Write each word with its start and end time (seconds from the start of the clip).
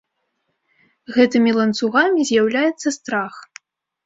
Гэтымі 1.17 1.51
ланцугамі 1.57 2.21
з'яўляецца 2.31 2.87
страх. 2.97 3.33